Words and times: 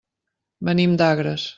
Venim 0.71 0.97
d'Agres. 1.03 1.49